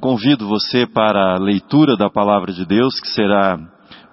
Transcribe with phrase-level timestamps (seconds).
[0.00, 3.58] convido você para a leitura da palavra de Deus, que será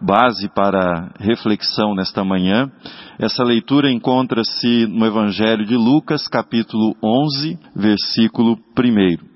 [0.02, 2.71] base para reflexão nesta manhã.
[3.20, 9.33] Essa leitura encontra-se no Evangelho de Lucas, capítulo 11, versículo 1.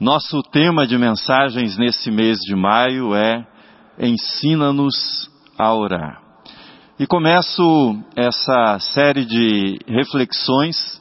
[0.00, 3.46] Nosso tema de mensagens nesse mês de maio é
[4.00, 5.28] Ensina-nos
[5.58, 6.22] a orar.
[7.00, 11.00] E começo essa série de reflexões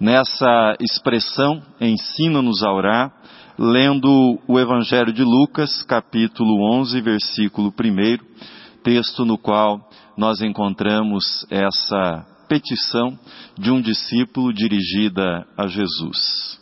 [0.00, 3.12] nessa expressão Ensina-nos a orar,
[3.58, 12.24] lendo o Evangelho de Lucas, capítulo 11, versículo 1, texto no qual nós encontramos essa
[12.48, 13.18] petição
[13.58, 16.60] de um discípulo dirigida a Jesus.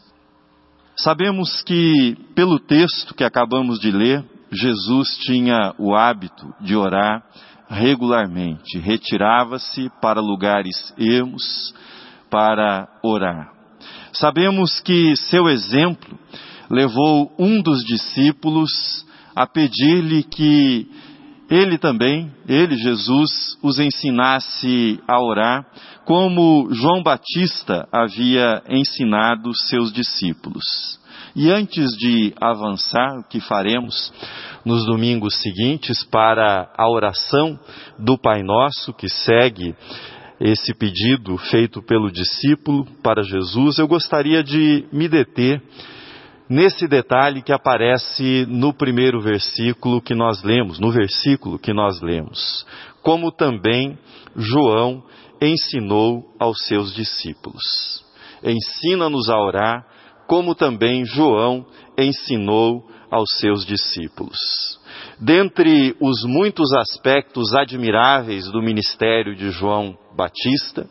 [0.96, 7.24] Sabemos que, pelo texto que acabamos de ler, Jesus tinha o hábito de orar
[7.68, 11.74] regularmente, retirava-se para lugares ermos
[12.34, 13.52] para orar.
[14.12, 16.18] Sabemos que seu exemplo
[16.68, 20.88] levou um dos discípulos a pedir-lhe que
[21.48, 25.64] ele também, ele, Jesus, os ensinasse a orar,
[26.04, 30.64] como João Batista havia ensinado seus discípulos.
[31.36, 34.12] E antes de avançar, o que faremos
[34.64, 37.58] nos domingos seguintes para a oração
[37.96, 39.74] do Pai Nosso, que segue
[40.40, 45.62] esse pedido feito pelo discípulo para Jesus, eu gostaria de me deter
[46.48, 52.66] nesse detalhe que aparece no primeiro versículo que nós lemos, no versículo que nós lemos,
[53.02, 53.98] como também
[54.36, 55.02] João
[55.40, 58.04] ensinou aos seus discípulos.
[58.42, 59.86] Ensina-nos a orar,
[60.26, 61.66] como também João
[61.98, 64.38] ensinou aos seus discípulos.
[65.18, 70.86] Dentre os muitos aspectos admiráveis do ministério de João Batista,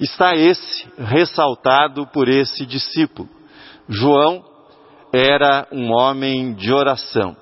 [0.00, 3.28] está esse ressaltado por esse discípulo
[3.88, 4.44] João
[5.12, 7.34] era um homem de oração.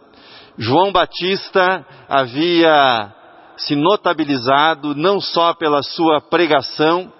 [0.57, 3.12] João Batista havia
[3.56, 7.12] se notabilizado não só pela sua pregação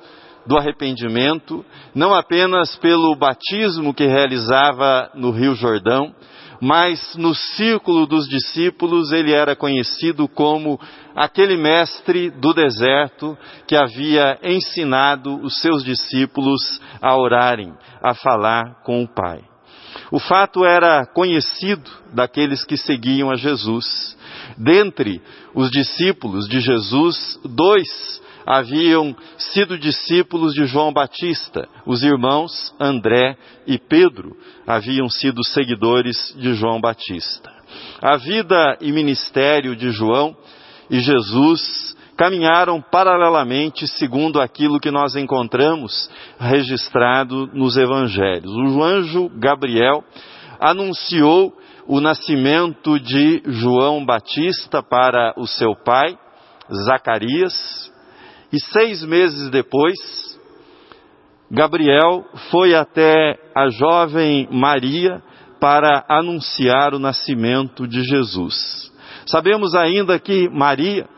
[0.47, 6.15] do arrependimento, não apenas pelo batismo que realizava no Rio Jordão,
[6.61, 10.81] mas no círculo dos discípulos ele era conhecido como
[11.15, 13.37] aquele mestre do deserto
[13.67, 17.72] que havia ensinado os seus discípulos a orarem,
[18.03, 19.43] a falar com o Pai.
[20.11, 24.16] O fato era conhecido daqueles que seguiam a Jesus.
[24.56, 25.21] Dentre
[25.55, 31.69] os discípulos de Jesus, dois haviam sido discípulos de João Batista.
[31.84, 33.37] Os irmãos André
[33.67, 37.53] e Pedro haviam sido seguidores de João Batista.
[38.01, 40.37] A vida e ministério de João
[40.89, 46.09] e Jesus caminharam paralelamente segundo aquilo que nós encontramos
[46.39, 48.51] registrado nos evangelhos.
[48.51, 50.05] O anjo Gabriel
[50.61, 51.53] anunciou
[51.87, 56.17] o nascimento de João Batista para o seu pai,
[56.84, 57.93] Zacarias,
[58.53, 59.97] e seis meses depois,
[61.51, 65.23] Gabriel foi até a jovem Maria
[65.61, 68.93] para anunciar o nascimento de Jesus.
[69.27, 71.09] Sabemos ainda que Maria,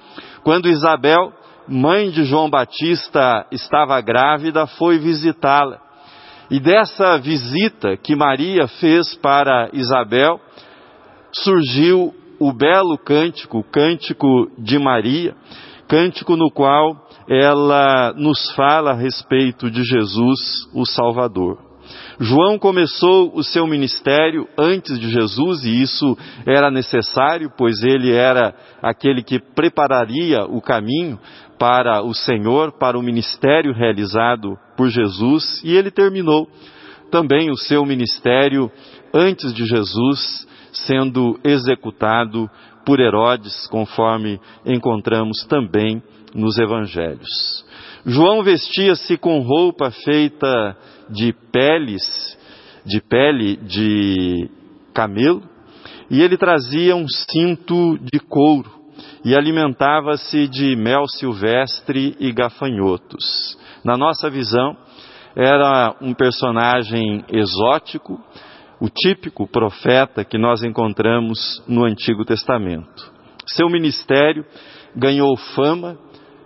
[0.43, 1.33] quando Isabel,
[1.67, 5.81] mãe de João Batista, estava grávida, foi visitá-la.
[6.51, 10.41] E dessa visita que Maria fez para Isabel,
[11.33, 15.35] surgiu o belo cântico, o cântico de Maria,
[15.87, 21.69] cântico no qual ela nos fala a respeito de Jesus, o Salvador.
[22.19, 26.17] João começou o seu ministério antes de Jesus e isso
[26.47, 31.19] era necessário, pois ele era aquele que prepararia o caminho
[31.59, 36.49] para o Senhor, para o ministério realizado por Jesus, e ele terminou
[37.11, 38.71] também o seu ministério
[39.15, 42.49] antes de Jesus, sendo executado
[42.85, 46.03] por Herodes, conforme encontramos também
[46.35, 47.65] nos evangelhos.
[48.07, 50.77] João vestia-se com roupa feita
[51.11, 52.39] de peles,
[52.85, 54.51] de pele de
[54.95, 55.43] camelo,
[56.11, 58.71] e ele trazia um cinto de couro
[59.25, 63.59] e alimentava-se de mel silvestre e gafanhotos.
[63.85, 64.77] Na nossa visão,
[65.37, 68.19] era um personagem exótico,
[68.81, 73.13] o típico profeta que nós encontramos no Antigo Testamento.
[73.47, 74.45] Seu ministério
[74.97, 75.99] ganhou fama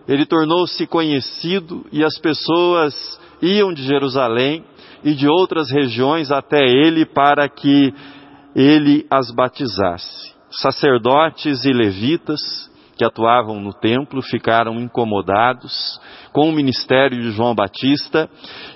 [0.08, 2.94] ele tornou-se conhecido e as pessoas
[3.40, 4.64] iam de Jerusalém
[5.04, 7.92] e de outras regiões até ele para que
[8.54, 10.32] ele as batizasse.
[10.50, 12.40] Sacerdotes e levitas
[12.96, 16.00] que atuavam no templo ficaram incomodados
[16.32, 18.28] com o ministério de João Batista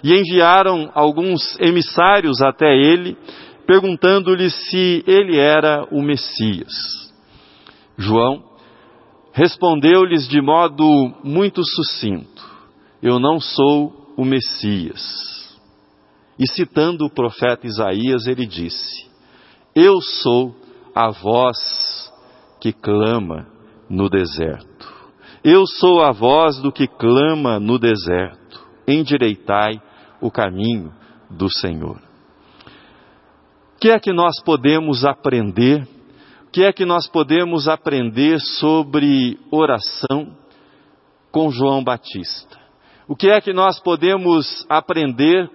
[0.03, 3.17] e enviaram alguns emissários até ele,
[3.67, 6.73] perguntando-lhe se ele era o Messias.
[7.99, 8.46] João
[9.37, 12.43] respondeu-lhes de modo muito sucinto:
[13.03, 15.55] Eu não sou o Messias.
[16.39, 19.07] E citando o profeta Isaías, ele disse:
[19.75, 20.57] Eu sou
[20.95, 22.11] a voz
[22.59, 23.47] que clama
[23.91, 24.95] no deserto.
[25.45, 28.67] Eu sou a voz do que clama no deserto.
[28.89, 29.81] Endireitai
[30.21, 30.93] o caminho
[31.31, 32.01] do Senhor.
[33.75, 35.87] O que é que nós podemos aprender?
[36.57, 40.35] Que é que nós podemos aprender sobre oração
[41.31, 42.59] com João Batista?
[43.07, 45.51] O que é que nós podemos aprender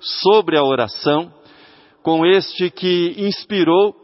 [0.00, 1.32] sobre a oração
[2.02, 3.94] com este que inspirou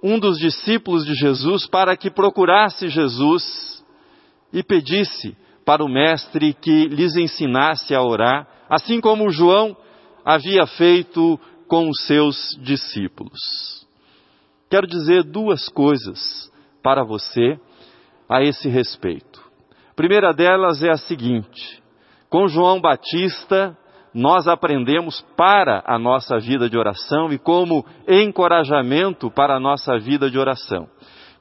[0.00, 3.84] um dos discípulos de Jesus para que procurasse Jesus
[4.52, 9.76] e pedisse para o Mestre que lhes ensinasse a orar, assim como João
[10.24, 11.36] havia feito
[11.66, 13.85] com os seus discípulos.
[14.70, 16.50] Quero dizer duas coisas
[16.82, 17.58] para você
[18.28, 19.40] a esse respeito.
[19.90, 21.82] A primeira delas é a seguinte:
[22.28, 23.76] com João Batista,
[24.12, 30.30] nós aprendemos para a nossa vida de oração e como encorajamento para a nossa vida
[30.30, 30.88] de oração.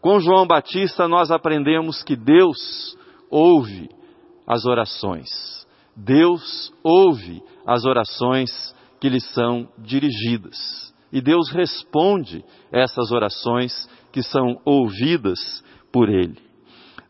[0.01, 2.95] Com João Batista, nós aprendemos que Deus
[3.30, 3.89] ouve
[4.45, 5.27] as orações.
[5.95, 10.94] Deus ouve as orações que lhe são dirigidas.
[11.15, 15.39] E Deus responde essas orações que são ouvidas
[15.89, 16.38] por Ele.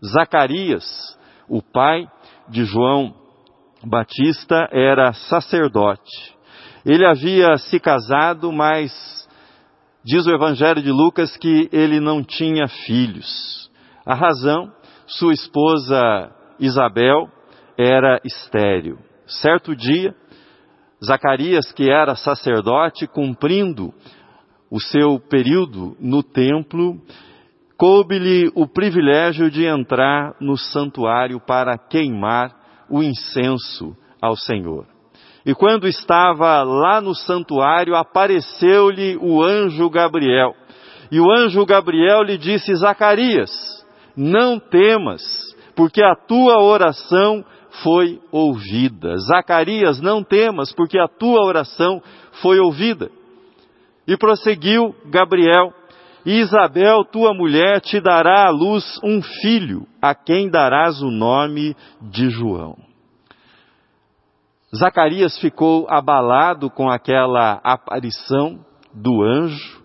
[0.06, 1.18] Zacarias,
[1.50, 2.08] o pai
[2.48, 3.16] de João
[3.84, 6.36] Batista era sacerdote.
[6.86, 9.28] Ele havia se casado, mas
[10.04, 13.72] diz o Evangelho de Lucas que ele não tinha filhos.
[14.06, 14.72] A razão,
[15.08, 17.28] sua esposa Isabel
[17.76, 19.00] era estéril.
[19.26, 20.16] Certo dia,
[21.04, 23.94] Zacarias, que era sacerdote, cumprindo
[24.70, 27.00] o seu período no templo,
[27.78, 32.52] coube-lhe o privilégio de entrar no santuário para queimar
[32.90, 34.86] o incenso ao Senhor.
[35.46, 40.56] E quando estava lá no santuário, apareceu-lhe o anjo Gabriel.
[41.12, 43.52] E o anjo Gabriel lhe disse: Zacarias,
[44.18, 45.22] não temas,
[45.76, 47.46] porque a tua oração
[47.84, 49.18] foi ouvida.
[49.18, 52.02] Zacarias, não temas, porque a tua oração
[52.42, 53.10] foi ouvida.
[54.08, 55.74] E prosseguiu Gabriel:
[56.26, 62.30] Isabel, tua mulher, te dará à luz um filho, a quem darás o nome de
[62.30, 62.76] João.
[64.76, 68.60] Zacarias ficou abalado com aquela aparição
[68.94, 69.82] do anjo,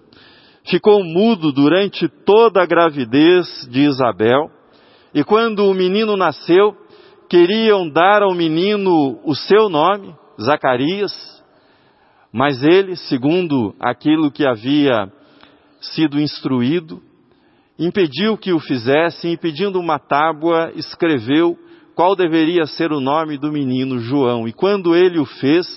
[0.69, 4.51] ficou mudo durante toda a gravidez de Isabel,
[5.15, 6.77] e quando o menino nasceu,
[7.31, 10.13] queriam dar ao menino o seu nome,
[10.43, 11.13] Zacarias,
[12.33, 15.11] mas ele, segundo aquilo que havia
[15.81, 17.01] sido instruído,
[17.79, 21.57] impediu que o fizessem e pedindo uma tábua, escreveu
[21.95, 24.49] qual deveria ser o nome do menino João.
[24.49, 25.69] E quando ele o fez,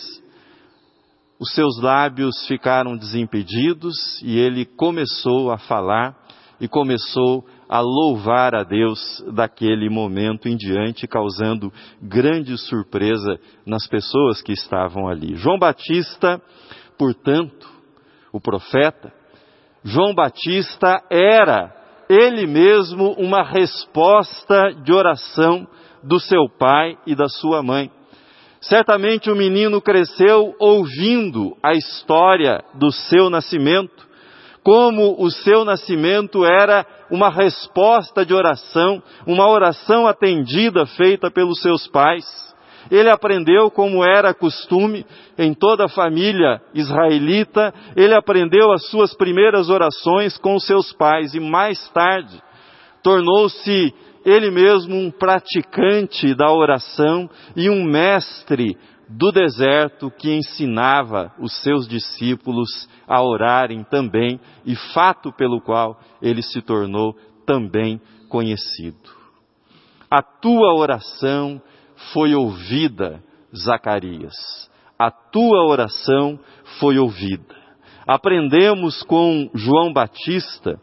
[1.40, 6.18] os seus lábios ficaram desimpedidos e ele começou a falar
[6.60, 14.44] e começou a louvar a Deus daquele momento em diante, causando grande surpresa nas pessoas
[14.44, 15.36] que estavam ali.
[15.38, 16.40] João Batista,
[17.00, 17.68] portanto,
[18.32, 19.12] o profeta,
[19.84, 21.76] João Batista era
[22.08, 25.68] ele mesmo uma resposta de oração
[26.04, 27.90] do seu pai e da sua mãe.
[28.62, 34.13] Certamente o menino cresceu ouvindo a história do seu nascimento,
[34.64, 41.88] como o seu nascimento era uma resposta de oração, uma oração atendida feita pelos seus
[41.88, 42.26] pais.
[42.90, 45.06] Ele aprendeu como era costume
[45.38, 51.34] em toda a família israelita, ele aprendeu as suas primeiras orações com os seus pais
[51.34, 52.42] e mais tarde
[53.04, 53.94] tornou-se
[54.26, 58.78] ele mesmo um praticante da oração e um mestre
[59.16, 66.42] do deserto que ensinava os seus discípulos a orarem também, e fato pelo qual ele
[66.42, 67.16] se tornou
[67.46, 69.12] também conhecido.
[70.10, 71.62] A tua oração
[72.12, 73.24] foi ouvida,
[73.56, 74.34] Zacarias.
[74.98, 76.40] A tua oração
[76.80, 77.56] foi ouvida.
[78.08, 80.80] Aprendemos com João Batista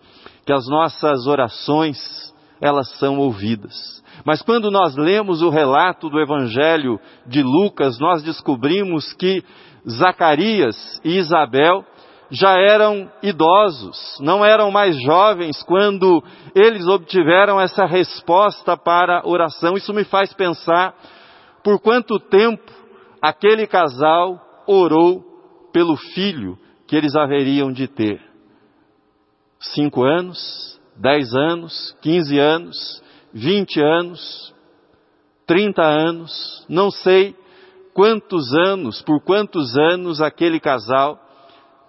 [0.47, 4.01] que as nossas orações elas são ouvidas.
[4.25, 9.43] Mas quando nós lemos o relato do Evangelho de Lucas, nós descobrimos que
[9.89, 11.85] Zacarias e Isabel
[12.31, 16.23] já eram idosos, não eram mais jovens quando
[16.55, 19.77] eles obtiveram essa resposta para a oração.
[19.77, 20.95] Isso me faz pensar
[21.65, 22.71] por quanto tempo
[23.21, 25.25] aquele casal orou
[25.73, 28.21] pelo filho que eles haveriam de ter.
[29.59, 34.55] Cinco anos, dez anos, quinze anos, vinte anos,
[35.47, 37.35] trinta anos, não sei
[37.93, 41.19] quantos anos, por quantos anos aquele casal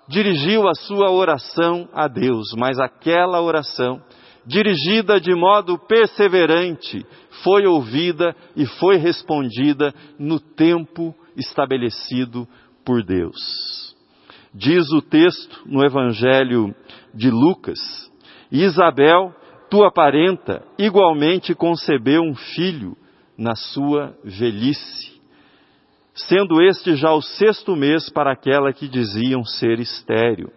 [0.07, 4.01] dirigiu a sua oração a Deus, mas aquela oração,
[4.45, 7.05] dirigida de modo perseverante,
[7.43, 12.47] foi ouvida e foi respondida no tempo estabelecido
[12.83, 13.95] por Deus.
[14.53, 16.75] Diz o texto no Evangelho
[17.13, 17.79] de Lucas:
[18.51, 19.33] Isabel,
[19.71, 22.95] tua parenta, igualmente concebeu um filho
[23.35, 25.11] na sua velhice
[26.13, 30.51] sendo este já o sexto mês para aquela que diziam ser estéril.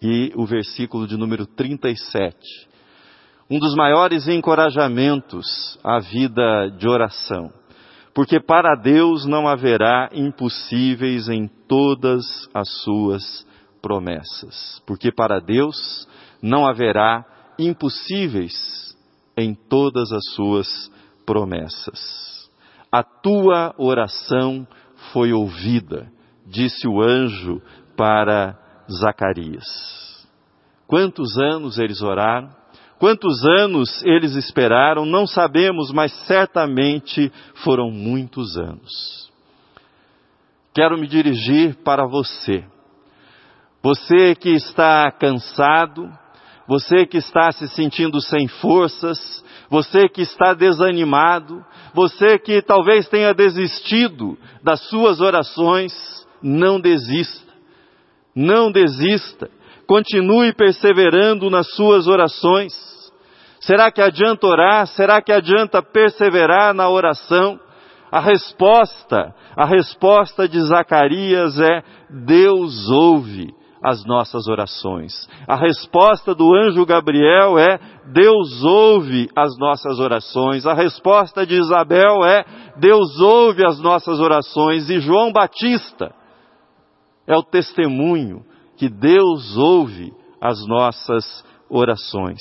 [0.00, 2.36] E o versículo de número 37.
[3.48, 7.52] Um dos maiores encorajamentos à vida de oração.
[8.14, 13.46] Porque para Deus não haverá impossíveis em todas as suas
[13.80, 14.82] promessas.
[14.86, 16.08] Porque para Deus
[16.42, 17.24] não haverá
[17.58, 18.96] impossíveis
[19.36, 20.90] em todas as suas
[21.24, 22.32] promessas
[22.92, 24.68] a tua oração
[25.12, 26.12] foi ouvida,
[26.46, 27.62] disse o anjo
[27.96, 28.54] para
[29.00, 29.64] Zacarias.
[30.86, 32.50] Quantos anos eles oraram?
[32.98, 35.06] Quantos anos eles esperaram?
[35.06, 37.32] Não sabemos, mas certamente
[37.64, 39.32] foram muitos anos.
[40.74, 42.62] Quero me dirigir para você.
[43.82, 46.10] Você que está cansado,
[46.72, 51.62] você que está se sentindo sem forças, você que está desanimado,
[51.92, 55.92] você que talvez tenha desistido das suas orações,
[56.42, 57.52] não desista.
[58.34, 59.50] Não desista.
[59.86, 62.72] Continue perseverando nas suas orações.
[63.60, 64.86] Será que adianta orar?
[64.86, 67.60] Será que adianta perseverar na oração?
[68.10, 75.28] A resposta, a resposta de Zacarias é: Deus ouve as nossas orações.
[75.46, 77.78] A resposta do anjo Gabriel é:
[78.12, 80.66] Deus ouve as nossas orações.
[80.66, 82.44] A resposta de Isabel é:
[82.78, 84.88] Deus ouve as nossas orações.
[84.88, 86.14] E João Batista
[87.26, 88.44] é o testemunho
[88.76, 92.40] que Deus ouve as nossas orações.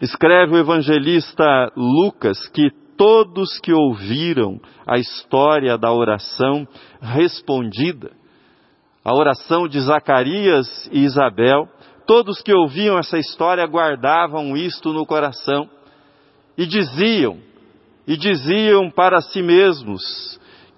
[0.00, 6.66] Escreve o evangelista Lucas que todos que ouviram a história da oração
[7.00, 8.12] respondida,
[9.06, 11.68] a oração de Zacarias e Isabel,
[12.08, 15.70] todos que ouviam essa história guardavam isto no coração
[16.58, 17.38] e diziam,
[18.04, 20.02] e diziam para si mesmos,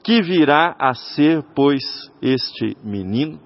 [0.05, 1.83] que virá a ser, pois,
[2.21, 3.41] este menino?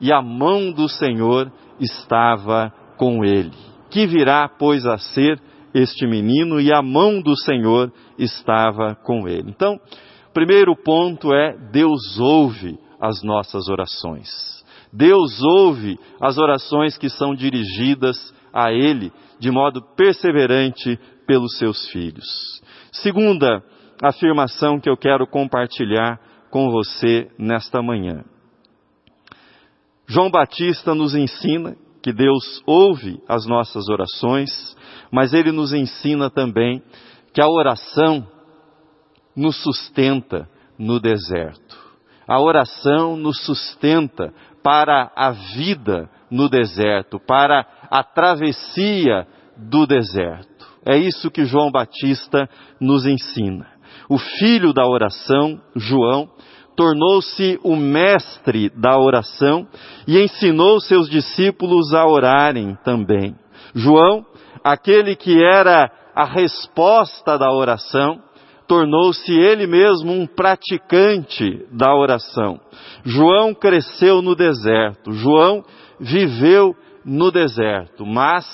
[0.00, 3.50] E a mão do Senhor estava com ele.
[3.90, 5.40] Que virá, pois, a ser
[5.74, 6.60] este menino?
[6.60, 9.50] E a mão do Senhor estava com ele.
[9.50, 9.80] Então,
[10.32, 14.28] primeiro ponto é Deus ouve as nossas orações.
[14.92, 22.26] Deus ouve as orações que são dirigidas a Ele de modo perseverante pelos seus filhos.
[22.90, 23.62] Segunda
[24.02, 26.18] afirmação que eu quero compartilhar
[26.50, 28.24] com você nesta manhã.
[30.06, 34.50] João Batista nos ensina que Deus ouve as nossas orações,
[35.12, 36.82] mas ele nos ensina também
[37.34, 38.26] que a oração
[39.36, 41.87] nos sustenta no deserto.
[42.28, 44.32] A oração nos sustenta
[44.62, 50.68] para a vida no deserto, para a travessia do deserto.
[50.84, 53.66] É isso que João Batista nos ensina.
[54.10, 56.28] O filho da oração, João,
[56.76, 59.66] tornou-se o mestre da oração
[60.06, 63.34] e ensinou seus discípulos a orarem também.
[63.74, 64.24] João,
[64.62, 68.20] aquele que era a resposta da oração,
[68.68, 72.60] tornou-se ele mesmo um praticante da oração.
[73.04, 75.64] João cresceu no deserto, João
[75.98, 78.46] viveu no deserto, mas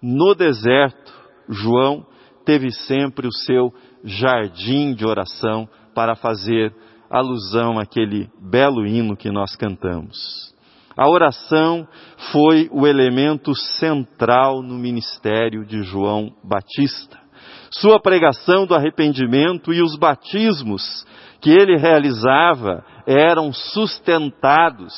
[0.00, 1.12] no deserto,
[1.48, 2.06] João
[2.44, 3.74] teve sempre o seu
[4.04, 6.72] jardim de oração para fazer
[7.10, 10.54] alusão àquele belo hino que nós cantamos.
[10.96, 11.86] A oração
[12.32, 17.25] foi o elemento central no ministério de João Batista.
[17.70, 21.04] Sua pregação do arrependimento e os batismos
[21.40, 24.92] que ele realizava eram sustentados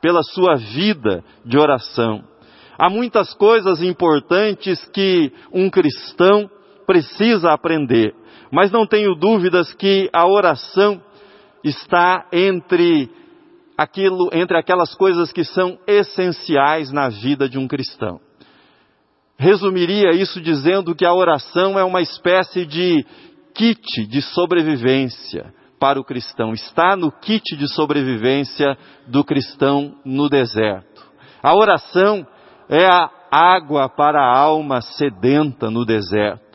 [0.00, 2.24] pela sua vida de oração.
[2.78, 6.50] Há muitas coisas importantes que um cristão
[6.86, 8.14] precisa aprender,
[8.50, 11.00] mas não tenho dúvidas que a oração
[11.62, 13.10] está entre
[13.76, 18.20] aquilo, entre aquelas coisas que são essenciais na vida de um cristão.
[19.40, 23.06] Resumiria isso dizendo que a oração é uma espécie de
[23.54, 26.52] kit de sobrevivência para o cristão.
[26.52, 31.02] Está no kit de sobrevivência do cristão no deserto.
[31.42, 32.26] A oração
[32.68, 36.49] é a água para a alma sedenta no deserto.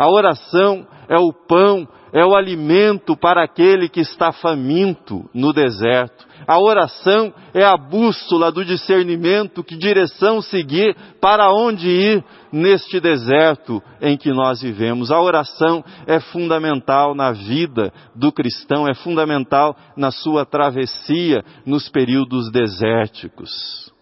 [0.00, 6.26] A oração é o pão, é o alimento para aquele que está faminto no deserto.
[6.48, 13.82] A oração é a bússola do discernimento, que direção seguir, para onde ir neste deserto
[14.00, 15.10] em que nós vivemos.
[15.10, 22.50] A oração é fundamental na vida do cristão, é fundamental na sua travessia nos períodos
[22.50, 23.92] desérticos.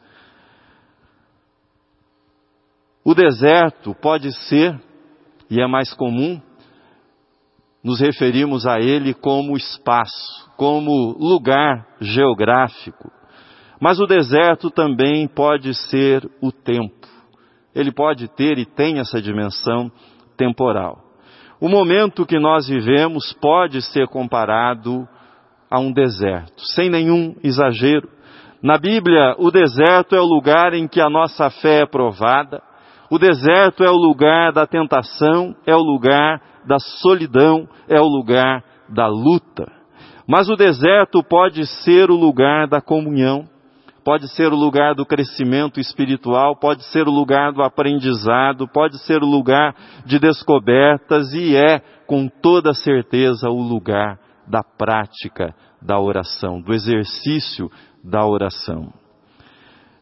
[3.04, 4.78] O deserto pode ser,
[5.50, 6.40] e é mais comum,
[7.82, 13.10] nos referimos a ele como espaço, como lugar geográfico.
[13.80, 17.06] Mas o deserto também pode ser o tempo.
[17.74, 19.90] Ele pode ter e tem essa dimensão
[20.36, 20.98] temporal.
[21.60, 25.08] O momento que nós vivemos pode ser comparado
[25.70, 28.08] a um deserto, sem nenhum exagero.
[28.62, 32.60] Na Bíblia, o deserto é o lugar em que a nossa fé é provada,
[33.10, 38.62] o deserto é o lugar da tentação, é o lugar da solidão, é o lugar
[38.88, 39.70] da luta.
[40.28, 43.48] Mas o deserto pode ser o lugar da comunhão,
[44.04, 49.22] pode ser o lugar do crescimento espiritual, pode ser o lugar do aprendizado, pode ser
[49.22, 49.74] o lugar
[50.04, 57.70] de descobertas e é, com toda certeza, o lugar da prática da oração, do exercício
[58.04, 58.92] da oração.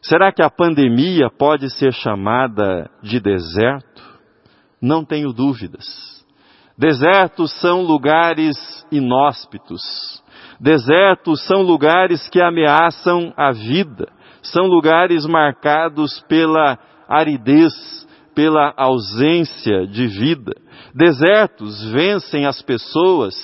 [0.01, 4.03] Será que a pandemia pode ser chamada de deserto?
[4.81, 5.85] Não tenho dúvidas.
[6.77, 8.55] Desertos são lugares
[8.91, 9.81] inóspitos.
[10.59, 14.07] Desertos são lugares que ameaçam a vida.
[14.43, 16.77] São lugares marcados pela
[17.07, 17.73] aridez,
[18.35, 20.53] pela ausência de vida.
[20.93, 23.35] Desertos vencem as pessoas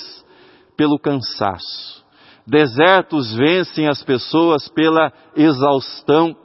[0.77, 2.03] pelo cansaço.
[2.45, 6.35] Desertos vencem as pessoas pela exaustão.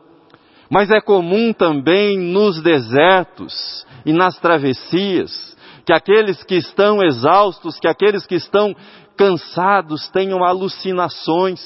[0.71, 7.89] Mas é comum também nos desertos e nas travessias que aqueles que estão exaustos, que
[7.89, 8.75] aqueles que estão
[9.17, 11.61] cansados tenham alucinações,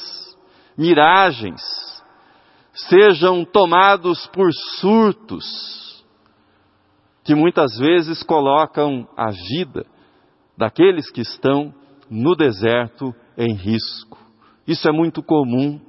[0.79, 1.61] miragens,
[2.73, 6.05] sejam tomados por surtos,
[7.25, 9.85] que muitas vezes colocam a vida
[10.57, 11.75] daqueles que estão
[12.09, 14.19] no deserto em risco.
[14.67, 15.81] Isso é muito comum.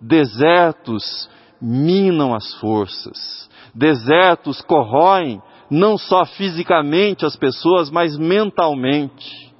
[0.00, 1.28] Desertos
[1.62, 3.48] minam as forças.
[3.72, 9.54] Desertos corroem não só fisicamente as pessoas, mas mentalmente.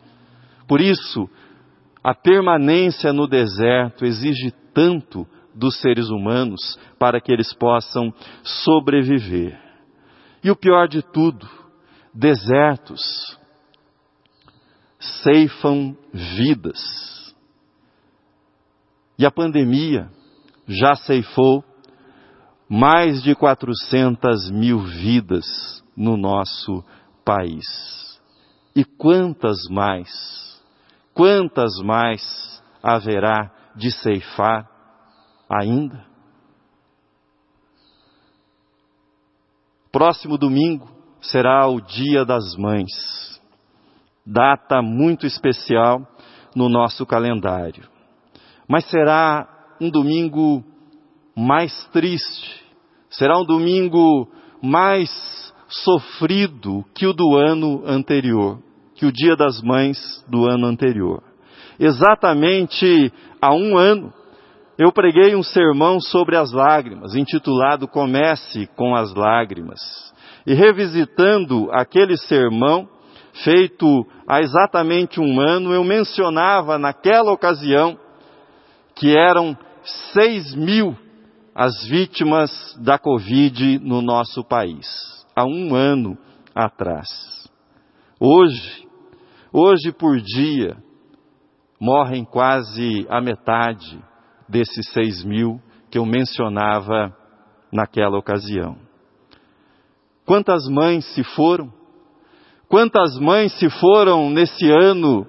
[0.67, 1.29] Por isso,
[2.03, 8.13] a permanência no deserto exige tanto dos seres humanos para que eles possam
[8.43, 9.59] sobreviver.
[10.43, 11.49] E o pior de tudo,
[12.13, 13.39] desertos
[15.23, 17.35] ceifam vidas.
[19.19, 20.11] E a pandemia
[20.67, 21.65] já ceifou
[22.75, 26.83] mais de 400 mil vidas no nosso
[27.23, 27.67] país.
[28.75, 30.09] E quantas mais,
[31.13, 34.67] quantas mais haverá de ceifar
[35.51, 36.03] ainda?
[39.93, 40.89] Próximo domingo
[41.21, 43.39] será o Dia das Mães,
[44.25, 46.09] data muito especial
[46.57, 47.87] no nosso calendário.
[48.67, 49.47] Mas será
[49.79, 50.65] um domingo
[51.37, 52.62] mais triste,
[53.13, 54.29] será um domingo
[54.63, 55.11] mais
[55.69, 58.59] sofrido que o do ano anterior,
[58.95, 59.99] que o Dia das Mães
[60.29, 61.23] do ano anterior.
[61.79, 64.13] Exatamente há um ano,
[64.79, 69.81] eu preguei um sermão sobre as lágrimas, intitulado Comece com as Lágrimas.
[70.47, 72.89] E revisitando aquele sermão,
[73.45, 77.99] feito há exatamente um ano, eu mencionava naquela ocasião
[78.95, 79.57] que eram
[80.13, 80.97] seis mil
[81.55, 84.87] as vítimas da Covid no nosso país,
[85.37, 86.17] há um ano
[86.55, 87.09] atrás.
[88.19, 88.89] Hoje,
[89.53, 90.77] hoje por dia,
[91.79, 94.03] morrem quase a metade
[94.49, 95.61] desses seis mil
[95.91, 97.15] que eu mencionava
[97.71, 98.79] naquela ocasião.
[100.25, 101.73] Quantas mães se foram?
[102.69, 105.27] Quantas mães se foram nesse ano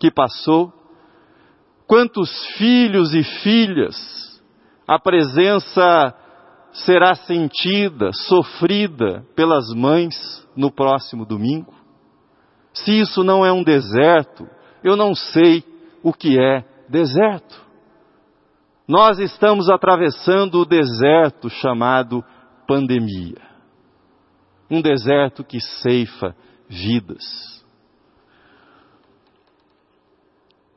[0.00, 0.72] que passou?
[1.86, 4.21] Quantos filhos e filhas
[4.86, 6.14] a presença
[6.72, 10.14] será sentida, sofrida pelas mães
[10.56, 11.74] no próximo domingo?
[12.74, 14.46] Se isso não é um deserto,
[14.82, 15.64] eu não sei
[16.02, 17.60] o que é deserto.
[18.88, 22.24] Nós estamos atravessando o deserto chamado
[22.66, 23.40] pandemia.
[24.70, 26.34] Um deserto que ceifa
[26.68, 27.62] vidas.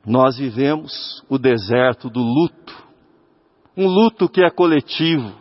[0.05, 2.84] Nós vivemos o deserto do luto.
[3.77, 5.33] Um luto que é coletivo,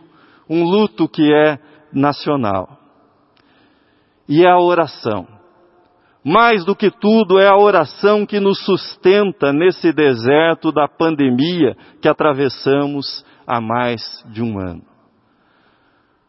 [0.49, 1.59] um luto que é
[1.93, 2.77] nacional.
[4.27, 5.27] E é a oração.
[6.23, 12.09] Mais do que tudo, é a oração que nos sustenta nesse deserto da pandemia que
[12.09, 14.81] atravessamos há mais de um ano.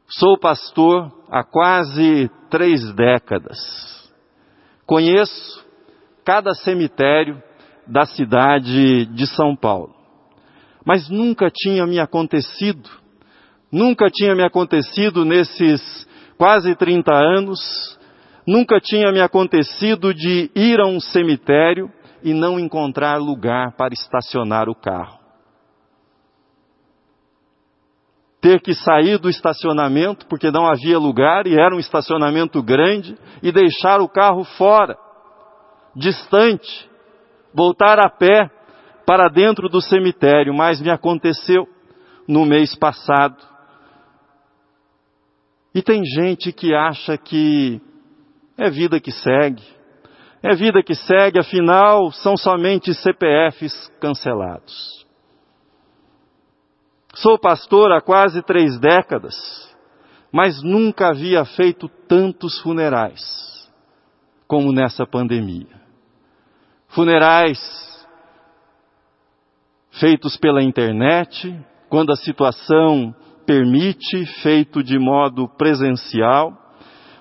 [0.06, 3.56] Sou pastor há quase três décadas.
[4.84, 5.64] Conheço
[6.24, 7.42] cada cemitério
[7.86, 9.95] da cidade de São Paulo.
[10.86, 12.88] Mas nunca tinha me acontecido,
[13.70, 16.06] nunca tinha me acontecido nesses
[16.38, 17.96] quase 30 anos
[18.46, 21.90] Nunca tinha me acontecido de ir a um cemitério
[22.22, 25.18] e não encontrar lugar para estacionar o carro.
[28.40, 33.50] Ter que sair do estacionamento porque não havia lugar e era um estacionamento grande e
[33.50, 34.96] deixar o carro fora,
[35.96, 36.88] distante,
[37.52, 38.48] voltar a pé
[39.06, 41.68] para dentro do cemitério, mas me aconteceu
[42.26, 43.36] no mês passado.
[45.72, 47.80] E tem gente que acha que
[48.58, 49.62] é vida que segue.
[50.42, 55.06] É vida que segue, afinal, são somente CPFs cancelados.
[57.14, 59.34] Sou pastor há quase três décadas,
[60.32, 63.70] mas nunca havia feito tantos funerais
[64.46, 65.80] como nessa pandemia.
[66.88, 67.58] Funerais
[69.98, 71.54] feitos pela internet,
[71.88, 73.14] quando a situação
[73.46, 76.52] permite, feito de modo presencial.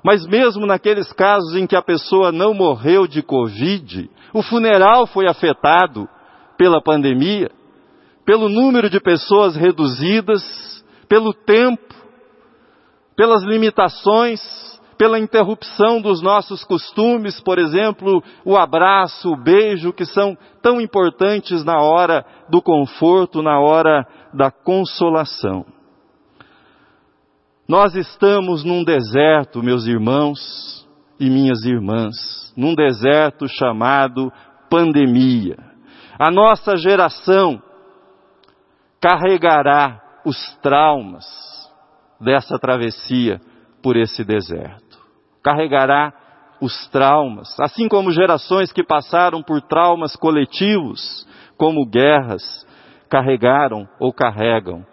[0.04, 5.28] Mas mesmo naqueles casos em que a pessoa não morreu de Covid, o funeral foi
[5.28, 6.08] afetado
[6.58, 7.50] pela pandemia,
[8.26, 10.44] pelo número de pessoas reduzidas,
[11.08, 11.96] pelo tempo,
[13.16, 14.42] pelas limitações,
[14.98, 21.64] pela interrupção dos nossos costumes, por exemplo, o abraço, o beijo, que são tão importantes
[21.64, 25.66] na hora do conforto, na hora da consolação.
[27.68, 30.88] Nós estamos num deserto, meus irmãos
[31.20, 34.32] e minhas irmãs, num deserto chamado
[34.70, 35.58] pandemia.
[36.18, 37.62] A nossa geração
[39.02, 41.26] carregará os traumas
[42.20, 43.42] dessa travessia
[43.82, 44.85] por esse deserto.
[45.46, 46.12] Carregará
[46.60, 52.66] os traumas, assim como gerações que passaram por traumas coletivos, como guerras,
[53.08, 54.84] carregaram ou carregam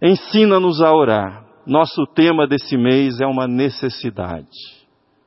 [0.00, 1.44] Ensina-nos a orar.
[1.66, 4.46] Nosso tema desse mês é uma necessidade.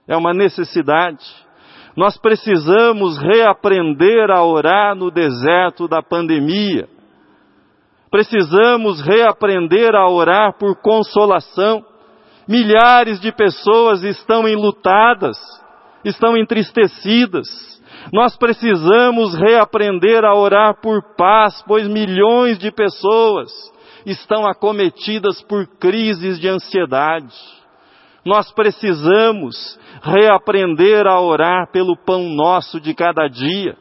[0.07, 1.25] É uma necessidade.
[1.95, 6.87] Nós precisamos reaprender a orar no deserto da pandemia.
[8.09, 11.83] Precisamos reaprender a orar por consolação.
[12.49, 15.38] Milhares de pessoas estão enlutadas,
[16.03, 17.47] estão entristecidas.
[18.12, 23.51] Nós precisamos reaprender a orar por paz, pois milhões de pessoas
[24.03, 27.35] estão acometidas por crises de ansiedade.
[28.25, 33.77] Nós precisamos reaprender a orar pelo pão nosso de cada dia.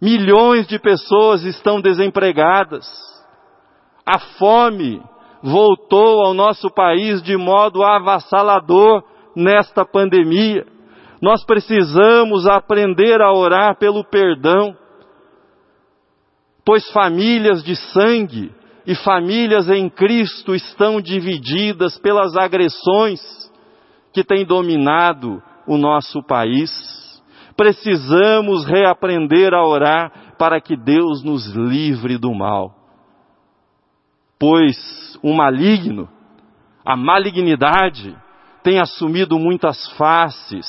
[0.00, 2.86] Milhões de pessoas estão desempregadas.
[4.06, 5.02] A fome
[5.42, 9.02] voltou ao nosso país de modo avassalador
[9.34, 10.66] nesta pandemia.
[11.20, 14.76] Nós precisamos aprender a orar pelo perdão,
[16.64, 18.52] pois famílias de sangue
[18.86, 23.20] e famílias em Cristo estão divididas pelas agressões
[24.12, 26.70] que têm dominado o nosso país.
[27.56, 32.75] Precisamos reaprender a orar para que Deus nos livre do mal.
[34.38, 36.08] Pois o maligno,
[36.84, 38.16] a malignidade,
[38.62, 40.66] tem assumido muitas faces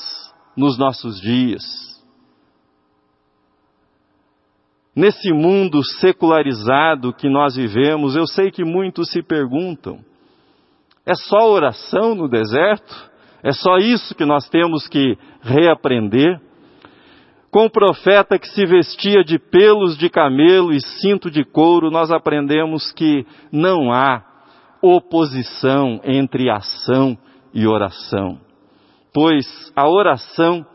[0.55, 1.87] nos nossos dias
[4.97, 9.99] Nesse mundo secularizado que nós vivemos, eu sei que muitos se perguntam:
[11.05, 13.11] é só oração no deserto?
[13.43, 16.41] É só isso que nós temos que reaprender?
[17.51, 22.11] Com o profeta que se vestia de pelos de camelo e cinto de couro, nós
[22.11, 24.21] aprendemos que não há
[24.81, 27.17] oposição entre ação
[27.53, 28.39] e oração,
[29.13, 30.65] pois a oração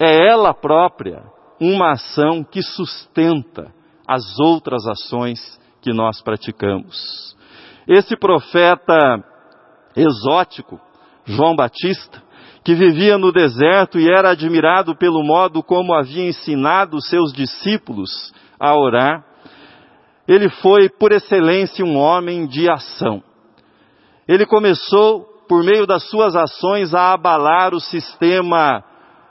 [0.00, 1.22] é ela própria
[1.60, 3.72] uma ação que sustenta
[4.06, 5.40] as outras ações
[5.80, 7.34] que nós praticamos.
[7.88, 9.24] Esse profeta
[9.96, 10.80] exótico,
[11.24, 12.22] João Batista,
[12.66, 18.76] que vivia no deserto e era admirado pelo modo como havia ensinado seus discípulos a
[18.76, 19.24] orar,
[20.26, 23.22] ele foi, por excelência, um homem de ação.
[24.26, 28.82] Ele começou, por meio das suas ações, a abalar o sistema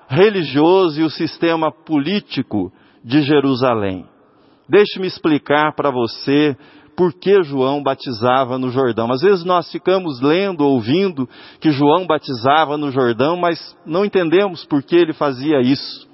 [0.07, 2.71] religioso e o sistema político
[3.03, 4.05] de Jerusalém.
[4.69, 6.55] Deixe-me explicar para você
[6.95, 9.11] por que João batizava no Jordão.
[9.11, 11.27] Às vezes nós ficamos lendo, ouvindo
[11.59, 16.07] que João batizava no Jordão, mas não entendemos por que ele fazia isso.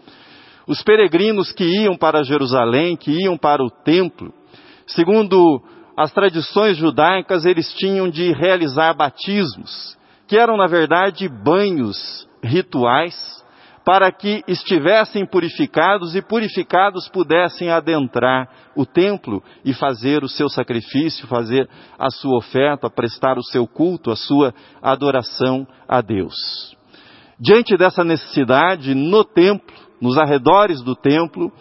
[0.67, 4.33] Os peregrinos que iam para Jerusalém, que iam para o templo,
[4.87, 5.61] segundo
[5.97, 13.40] as tradições judaicas, eles tinham de realizar batismos, que eram na verdade banhos rituais
[13.83, 21.27] para que estivessem purificados e purificados pudessem adentrar o templo e fazer o seu sacrifício,
[21.27, 21.67] fazer
[21.97, 26.35] a sua oferta, prestar o seu culto, a sua adoração a Deus.
[27.39, 31.51] Diante dessa necessidade, no templo, nos arredores do templo,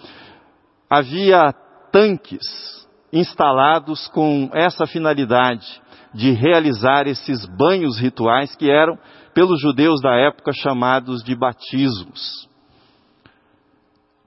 [0.90, 1.54] havia
[1.90, 5.80] tanques instalados com essa finalidade
[6.12, 8.98] de realizar esses banhos rituais que eram
[9.34, 12.48] pelos judeus da época chamados de batismos.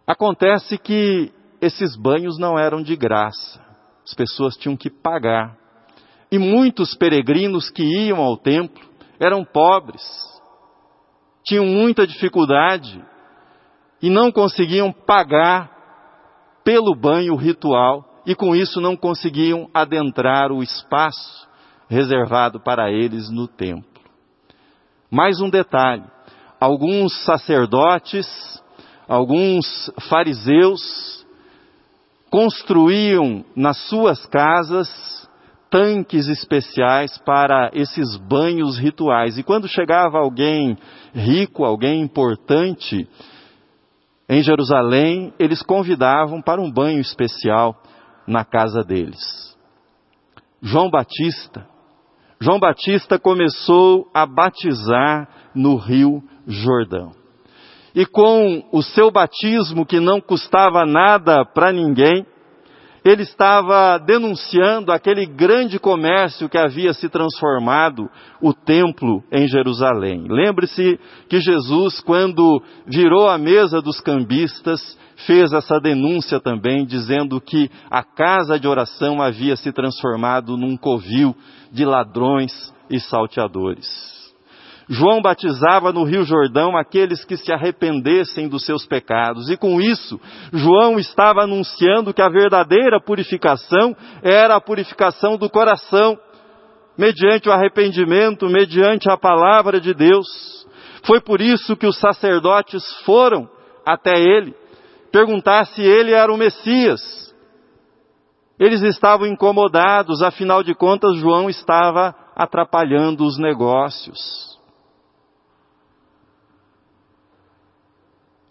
[0.06, 3.62] Acontece que esses banhos não eram de graça,
[4.06, 5.58] as pessoas tinham que pagar.
[6.32, 8.84] E muitos peregrinos que iam ao templo
[9.20, 10.02] eram pobres,
[11.44, 13.02] tinham muita dificuldade
[14.02, 15.72] e não conseguiam pagar
[16.64, 21.48] pelo banho ritual e com isso não conseguiam adentrar o espaço
[21.90, 23.93] reservado para eles no templo.
[25.14, 26.04] Mais um detalhe:
[26.60, 28.28] alguns sacerdotes,
[29.08, 31.24] alguns fariseus
[32.32, 34.90] construíam nas suas casas
[35.70, 39.38] tanques especiais para esses banhos rituais.
[39.38, 40.76] E quando chegava alguém
[41.14, 43.08] rico, alguém importante
[44.28, 47.80] em Jerusalém, eles convidavam para um banho especial
[48.26, 49.56] na casa deles.
[50.60, 51.72] João Batista
[52.40, 57.12] João Batista começou a batizar no Rio Jordão.
[57.96, 62.26] E com o seu batismo, que não custava nada para ninguém,
[63.06, 68.10] ele estava denunciando aquele grande comércio que havia se transformado
[68.42, 70.26] o templo em Jerusalém.
[70.30, 77.70] Lembre-se que Jesus, quando virou a mesa dos cambistas, fez essa denúncia também, dizendo que
[77.90, 81.36] a casa de oração havia se transformado num covil
[81.72, 82.52] de ladrões
[82.90, 84.14] e salteadores.
[84.90, 90.20] João batizava no Rio Jordão aqueles que se arrependessem dos seus pecados, e com isso,
[90.52, 96.18] João estava anunciando que a verdadeira purificação era a purificação do coração,
[96.98, 100.28] mediante o arrependimento, mediante a palavra de Deus.
[101.06, 103.50] Foi por isso que os sacerdotes foram
[103.86, 104.54] até ele
[105.14, 107.00] perguntar se ele era o Messias.
[108.60, 114.60] Eles estavam incomodados, afinal de contas, João estava atrapalhando os negócios.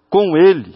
[0.09, 0.75] Com ele,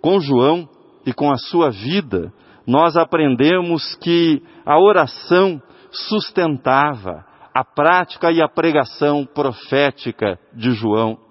[0.00, 0.68] com João
[1.04, 2.32] e com a sua vida,
[2.64, 5.60] nós aprendemos que a oração
[5.90, 11.25] sustentava a prática e a pregação profética de João.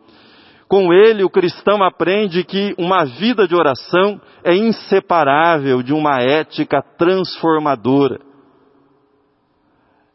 [0.68, 6.82] Com ele, o cristão aprende que uma vida de oração é inseparável de uma ética
[6.98, 8.20] transformadora.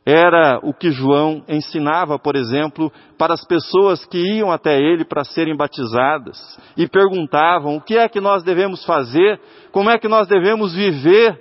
[0.05, 5.23] Era o que João ensinava, por exemplo, para as pessoas que iam até ele para
[5.25, 9.39] serem batizadas e perguntavam o que é que nós devemos fazer,
[9.71, 11.39] como é que nós devemos viver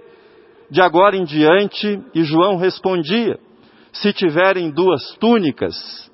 [0.69, 3.39] de agora em diante, e João respondia:
[3.91, 6.09] se tiverem duas túnicas,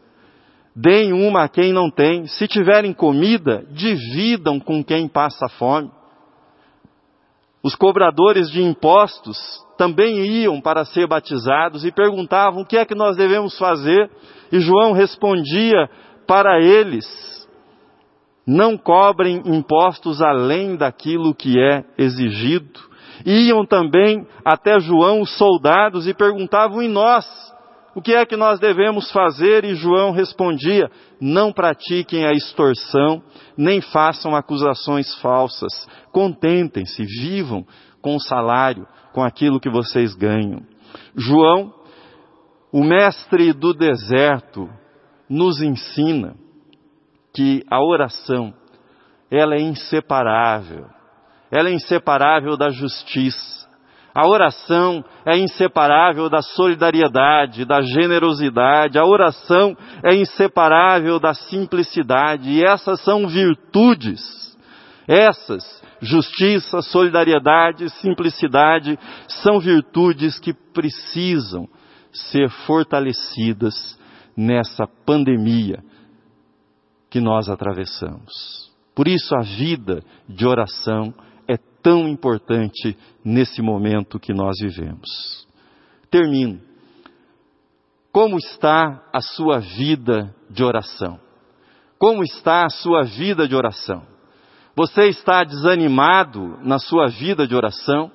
[0.75, 5.89] deem uma a quem não tem, se tiverem comida, dividam com quem passa fome.
[7.63, 9.37] Os cobradores de impostos
[9.77, 14.11] também iam para ser batizados e perguntavam o que é que nós devemos fazer,
[14.51, 15.89] e João respondia
[16.27, 17.05] para eles:
[18.45, 22.79] não cobrem impostos além daquilo que é exigido.
[23.25, 27.25] Iam também até João os soldados e perguntavam em nós:
[27.95, 29.63] o que é que nós devemos fazer?
[29.63, 33.23] E João respondia: não pratiquem a extorsão,
[33.57, 35.87] nem façam acusações falsas.
[36.11, 37.65] Contentem-se, vivam
[38.01, 40.61] com o salário, com aquilo que vocês ganham.
[41.15, 41.73] João,
[42.71, 44.69] o mestre do deserto,
[45.29, 46.35] nos ensina
[47.33, 48.53] que a oração,
[49.31, 50.85] ela é inseparável.
[51.49, 53.64] Ela é inseparável da justiça.
[54.15, 58.97] A oração é inseparável da solidariedade, da generosidade.
[58.97, 62.49] A oração é inseparável da simplicidade.
[62.49, 64.21] E essas são virtudes.
[65.05, 71.67] Essas Justiça, solidariedade, simplicidade são virtudes que precisam
[72.11, 73.97] ser fortalecidas
[74.37, 75.83] nessa pandemia
[77.09, 78.71] que nós atravessamos.
[78.93, 81.13] Por isso a vida de oração
[81.85, 85.47] tão importante nesse momento que nós vivemos.
[86.09, 86.59] Termino.
[88.11, 91.19] Como está a sua vida de oração?
[91.99, 94.01] Como está a sua vida de oração?
[94.75, 98.11] Você está desanimado na sua vida de oração?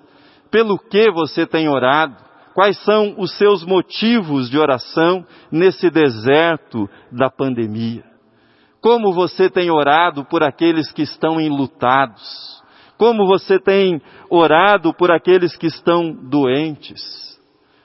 [0.50, 2.16] Pelo que você tem orado?
[2.54, 8.02] Quais são os seus motivos de oração nesse deserto da pandemia?
[8.80, 12.60] Como você tem orado por aqueles que estão enlutados?
[13.00, 17.00] Como você tem orado por aqueles que estão doentes?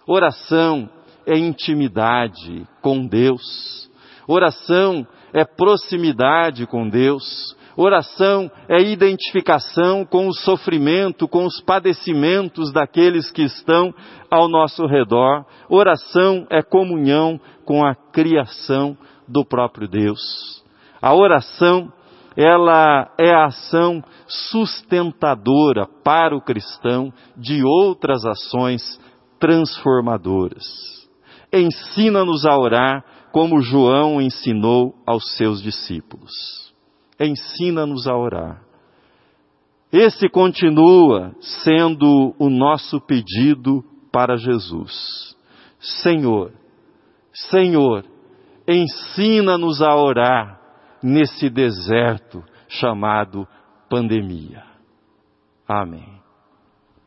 [0.05, 0.89] Oração
[1.25, 3.89] é intimidade com Deus.
[4.27, 7.55] Oração é proximidade com Deus.
[7.77, 13.93] Oração é identificação com o sofrimento, com os padecimentos daqueles que estão
[14.29, 15.45] ao nosso redor.
[15.69, 18.97] Oração é comunhão com a criação
[19.29, 20.61] do próprio Deus.
[21.01, 21.89] A oração,
[22.35, 28.99] ela é a ação sustentadora para o cristão de outras ações
[29.39, 30.63] transformadoras.
[31.51, 36.31] Ensina-nos a orar como João ensinou aos seus discípulos.
[37.19, 38.61] Ensina-nos a orar.
[39.91, 45.35] Esse continua sendo o nosso pedido para Jesus.
[45.79, 46.51] Senhor,
[47.33, 48.03] Senhor,
[48.67, 50.64] ensina-nos a orar
[51.01, 53.47] nesse deserto chamado
[53.89, 54.63] pandemia.
[55.67, 56.24] Amém.